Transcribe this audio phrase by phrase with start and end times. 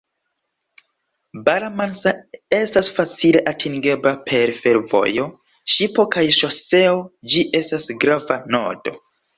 [1.49, 2.13] Barra Mansa
[2.61, 5.29] estas facile atingebla per fervojo,
[5.77, 7.01] ŝipo kaj ŝoseo,
[7.33, 9.01] ĝi estas grava nodo.